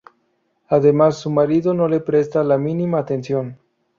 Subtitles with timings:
[0.69, 3.59] Además su marido no le presta la mínima atención.